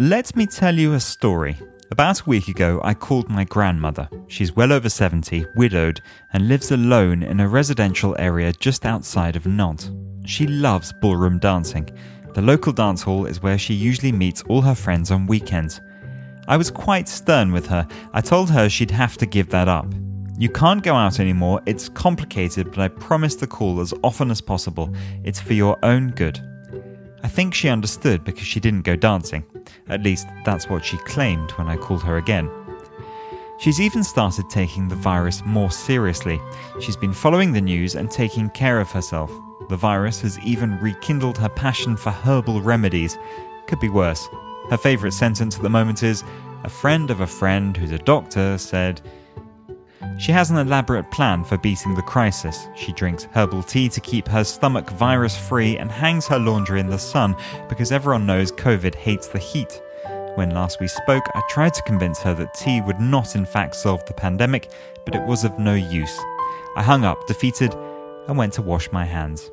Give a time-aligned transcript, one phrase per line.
[0.00, 1.56] Let me tell you a story.
[1.90, 4.08] About a week ago, I called my grandmother.
[4.28, 6.00] She's well over 70, widowed,
[6.32, 9.90] and lives alone in a residential area just outside of Nantes.
[10.24, 11.90] She loves ballroom dancing.
[12.32, 15.80] The local dance hall is where she usually meets all her friends on weekends.
[16.46, 17.84] I was quite stern with her.
[18.12, 19.92] I told her she'd have to give that up.
[20.38, 24.40] You can't go out anymore, it's complicated, but I promise to call as often as
[24.40, 24.94] possible.
[25.24, 26.40] It's for your own good.
[27.24, 29.44] I think she understood because she didn't go dancing.
[29.88, 32.50] At least, that's what she claimed when I called her again.
[33.58, 36.40] She's even started taking the virus more seriously.
[36.80, 39.32] She's been following the news and taking care of herself.
[39.68, 43.18] The virus has even rekindled her passion for herbal remedies.
[43.66, 44.28] Could be worse.
[44.70, 46.22] Her favourite sentence at the moment is
[46.64, 49.00] A friend of a friend who's a doctor said,
[50.18, 52.66] she has an elaborate plan for beating the crisis.
[52.74, 56.88] She drinks herbal tea to keep her stomach virus free and hangs her laundry in
[56.88, 57.36] the sun
[57.68, 59.80] because everyone knows COVID hates the heat.
[60.38, 63.74] When last we spoke, I tried to convince her that tea would not, in fact,
[63.74, 64.70] solve the pandemic,
[65.04, 66.16] but it was of no use.
[66.76, 67.74] I hung up, defeated,
[68.28, 69.50] and went to wash my hands.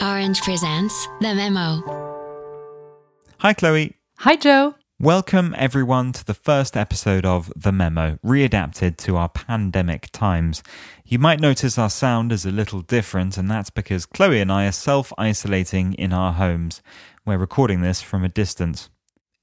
[0.00, 1.82] Orange presents The Memo.
[3.40, 3.98] Hi, Chloe.
[4.20, 4.76] Hi, Joe.
[4.98, 10.62] Welcome, everyone, to the first episode of The Memo, readapted to our pandemic times.
[11.04, 14.64] You might notice our sound is a little different, and that's because Chloe and I
[14.68, 16.80] are self isolating in our homes.
[17.26, 18.88] We're recording this from a distance.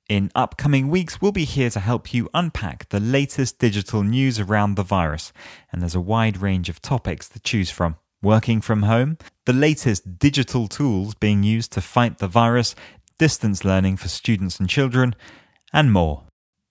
[0.10, 4.76] In upcoming weeks, we'll be here to help you unpack the latest digital news around
[4.76, 5.34] the virus,
[5.70, 7.98] and there's a wide range of topics to choose from.
[8.22, 12.74] Working from home, the latest digital tools being used to fight the virus,
[13.20, 15.14] distance learning for students and children,
[15.74, 16.24] and more.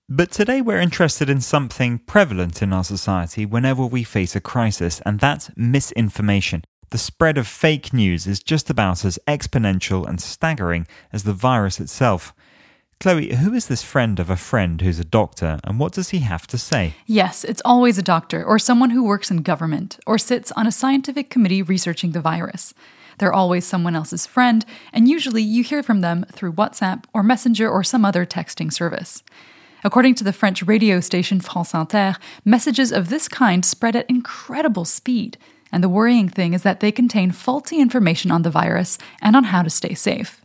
[0.08, 5.02] But today we're interested in something prevalent in our society whenever we face a crisis,
[5.04, 6.64] and that's misinformation.
[6.88, 11.80] The spread of fake news is just about as exponential and staggering as the virus
[11.80, 12.32] itself.
[12.98, 16.20] Chloe, who is this friend of a friend who's a doctor, and what does he
[16.20, 16.94] have to say?
[17.06, 20.72] Yes, it's always a doctor or someone who works in government or sits on a
[20.72, 22.72] scientific committee researching the virus.
[23.18, 27.68] They're always someone else's friend, and usually you hear from them through WhatsApp or Messenger
[27.68, 29.22] or some other texting service.
[29.84, 34.86] According to the French radio station France Inter, messages of this kind spread at incredible
[34.86, 35.36] speed,
[35.70, 39.44] and the worrying thing is that they contain faulty information on the virus and on
[39.44, 40.40] how to stay safe.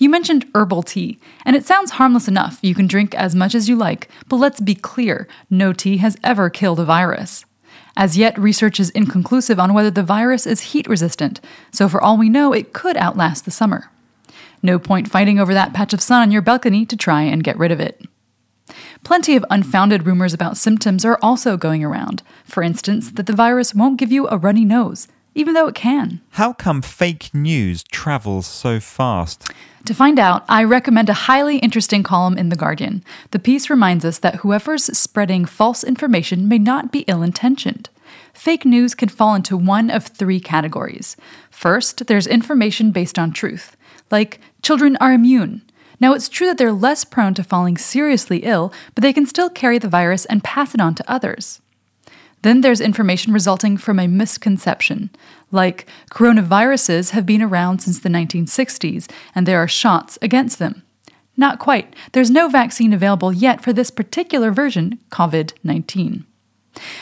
[0.00, 2.58] You mentioned herbal tea, and it sounds harmless enough.
[2.62, 6.16] You can drink as much as you like, but let's be clear no tea has
[6.24, 7.44] ever killed a virus.
[7.98, 11.38] As yet, research is inconclusive on whether the virus is heat resistant,
[11.70, 13.90] so for all we know, it could outlast the summer.
[14.62, 17.58] No point fighting over that patch of sun on your balcony to try and get
[17.58, 18.00] rid of it.
[19.04, 22.22] Plenty of unfounded rumors about symptoms are also going around.
[22.46, 26.20] For instance, that the virus won't give you a runny nose, even though it can.
[26.30, 29.48] How come fake news travels so fast?
[29.86, 33.02] To find out, I recommend a highly interesting column in The Guardian.
[33.30, 37.88] The piece reminds us that whoever's spreading false information may not be ill intentioned.
[38.34, 41.16] Fake news can fall into one of three categories.
[41.50, 43.76] First, there's information based on truth,
[44.10, 45.62] like children are immune.
[46.00, 49.50] Now, it's true that they're less prone to falling seriously ill, but they can still
[49.50, 51.60] carry the virus and pass it on to others.
[52.42, 55.10] Then there's information resulting from a misconception,
[55.50, 60.82] like coronaviruses have been around since the 1960s and there are shots against them.
[61.36, 61.94] Not quite.
[62.12, 66.26] There's no vaccine available yet for this particular version, COVID 19.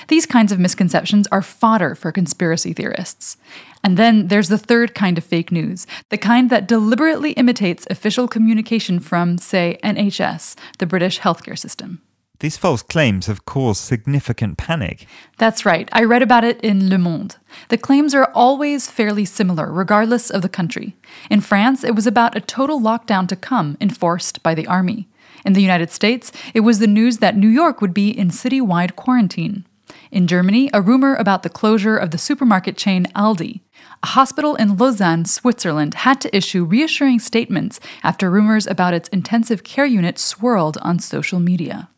[0.09, 3.37] These kinds of misconceptions are fodder for conspiracy theorists.
[3.85, 8.27] And then there's the third kind of fake news, the kind that deliberately imitates official
[8.29, 12.01] communication from, say, NHS, the British healthcare system.
[12.41, 15.07] These false claims have caused significant panic.
[15.39, 15.89] That's right.
[15.93, 17.37] I read about it in Le Monde.
[17.69, 20.95] The claims are always fairly similar, regardless of the country.
[21.31, 25.09] In France, it was about a total lockdown to come, enforced by the army.
[25.45, 28.95] In the United States, it was the news that New York would be in citywide
[28.95, 29.67] quarantine.
[30.13, 33.63] In Germany, a rumor about the closure of the supermarket chain Aldi.
[34.03, 39.65] A hospital in Lausanne, Switzerland, had to issue reassuring statements after rumors about its intensive
[39.65, 41.89] care unit swirled on social media.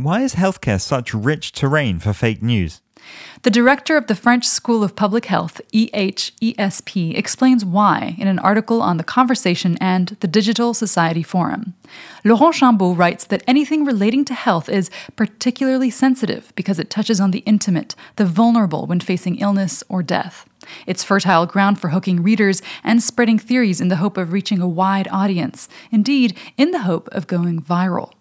[0.00, 2.80] Why is healthcare such rich terrain for fake news?
[3.42, 8.80] The director of the French School of Public Health, EHESP, explains why in an article
[8.80, 11.74] on The Conversation and the Digital Society Forum.
[12.24, 17.32] Laurent Chambaud writes that anything relating to health is particularly sensitive because it touches on
[17.32, 20.48] the intimate, the vulnerable when facing illness or death.
[20.86, 24.68] It's fertile ground for hooking readers and spreading theories in the hope of reaching a
[24.68, 28.12] wide audience, indeed, in the hope of going viral.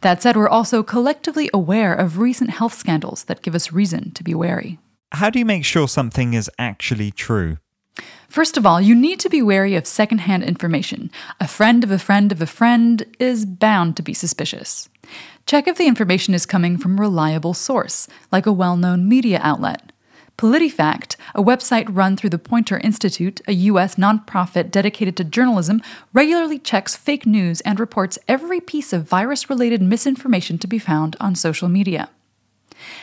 [0.00, 4.24] That said, we're also collectively aware of recent health scandals that give us reason to
[4.24, 4.78] be wary.
[5.12, 7.58] How do you make sure something is actually true?
[8.28, 11.10] First of all, you need to be wary of secondhand information.
[11.40, 14.88] A friend of a friend of a friend is bound to be suspicious.
[15.46, 19.40] Check if the information is coming from a reliable source, like a well known media
[19.42, 19.92] outlet.
[20.38, 23.94] PolitiFact, a website run through the Poynter Institute, a U.S.
[23.94, 25.80] nonprofit dedicated to journalism,
[26.12, 31.16] regularly checks fake news and reports every piece of virus related misinformation to be found
[31.20, 32.10] on social media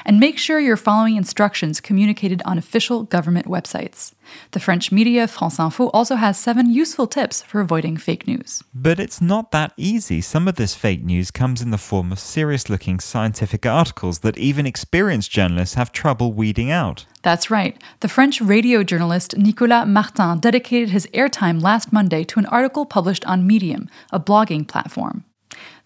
[0.06, 4.13] and make sure you're following instructions communicated on official government websites.
[4.51, 8.63] The French media France Info also has seven useful tips for avoiding fake news.
[8.74, 10.21] But it's not that easy.
[10.21, 14.38] Some of this fake news comes in the form of serious looking scientific articles that
[14.38, 17.06] even experienced journalists have trouble weeding out.
[17.21, 17.81] That's right.
[18.01, 23.25] The French radio journalist Nicolas Martin dedicated his airtime last Monday to an article published
[23.25, 25.24] on Medium, a blogging platform.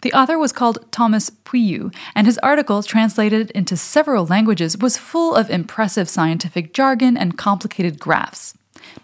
[0.02, 5.34] The author was called Thomas Pueyo, and his article, translated into several languages, was full
[5.34, 8.54] of impressive scientific jargon and complicated graphs.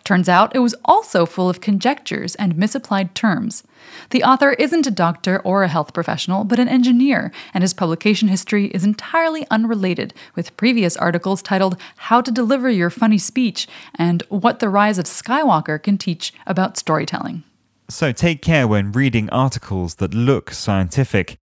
[0.05, 3.65] Turns out it was also full of conjectures and misapplied terms.
[4.11, 8.29] The author isn't a doctor or a health professional, but an engineer, and his publication
[8.29, 14.23] history is entirely unrelated, with previous articles titled How to Deliver Your Funny Speech and
[14.29, 17.45] What the Rise of Skywalker Can Teach About Storytelling.
[17.89, 21.37] So take care when reading articles that look scientific.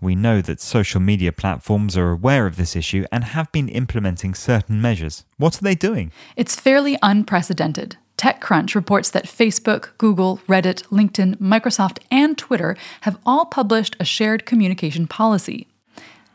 [0.00, 4.34] We know that social media platforms are aware of this issue and have been implementing
[4.34, 5.26] certain measures.
[5.36, 6.12] What are they doing?
[6.34, 7.98] It's fairly unprecedented.
[8.16, 14.46] TechCrunch reports that Facebook, Google, Reddit, LinkedIn, Microsoft, and Twitter have all published a shared
[14.46, 15.66] communication policy.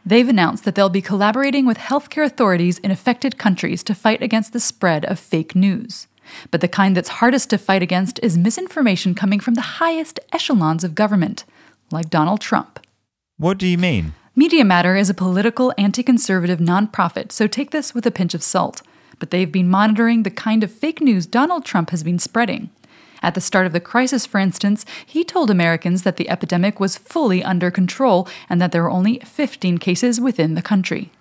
[0.06, 4.54] They've announced that they'll be collaborating with healthcare authorities in affected countries to fight against
[4.54, 6.08] the spread of fake news.
[6.52, 10.84] But the kind that's hardest to fight against is misinformation coming from the highest echelons
[10.84, 11.44] of government,
[11.92, 12.80] like Donald Trump.
[13.38, 14.14] What do you mean?
[14.36, 18.44] Media Matter is a political anti conservative nonprofit, so take this with a pinch of
[18.44, 18.82] salt.
[19.18, 22.70] But they've been monitoring the kind of fake news Donald Trump has been spreading.
[23.22, 26.98] At the start of the crisis, for instance, he told Americans that the epidemic was
[26.98, 31.12] fully under control and that there were only 15 cases within the country.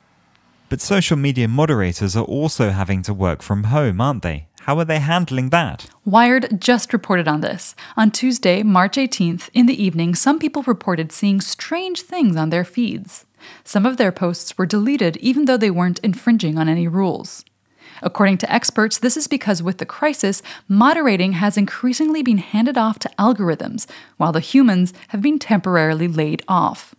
[0.68, 4.48] But social media moderators are also having to work from home, aren't they?
[4.64, 5.90] How are they handling that?
[6.06, 7.74] Wired just reported on this.
[7.98, 12.64] On Tuesday, March 18th, in the evening, some people reported seeing strange things on their
[12.64, 13.26] feeds.
[13.62, 17.44] Some of their posts were deleted even though they weren't infringing on any rules.
[18.00, 22.98] According to experts, this is because with the crisis, moderating has increasingly been handed off
[23.00, 23.84] to algorithms,
[24.16, 26.94] while the humans have been temporarily laid off.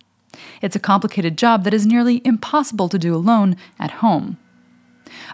[0.62, 4.38] It's a complicated job that is nearly impossible to do alone at home.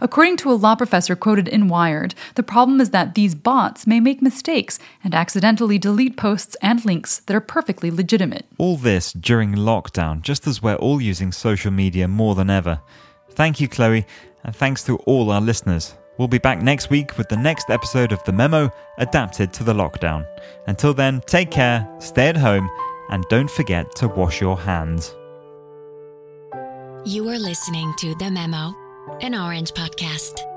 [0.01, 4.01] According to a law professor quoted in Wired, the problem is that these bots may
[4.01, 8.47] make mistakes and accidentally delete posts and links that are perfectly legitimate.
[8.59, 12.81] All this during lockdown, just as we're all using social media more than ever.
[13.31, 14.07] Thank you, Chloe,
[14.45, 15.95] and thanks to all our listeners.
[16.19, 19.73] We'll be back next week with the next episode of The Memo adapted to the
[19.73, 20.27] lockdown.
[20.67, 22.71] Until then, take care, stay at home,
[23.09, 25.15] and don't forget to wash your hands.
[27.05, 28.75] You are listening to The Memo
[29.21, 30.52] an Orange podcast.